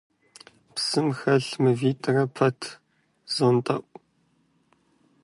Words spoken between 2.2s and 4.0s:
пэт зонтӀэӀу.